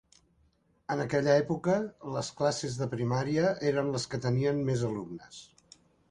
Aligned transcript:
En 0.93 1.01
aquella 1.01 1.33
època, 1.41 1.75
les 2.15 2.31
classes 2.39 2.77
de 2.79 2.87
primària 2.93 3.51
eren 3.73 3.91
les 3.97 4.07
que 4.15 4.21
tenien 4.23 4.63
més 4.71 4.87
alumnes. 4.89 5.43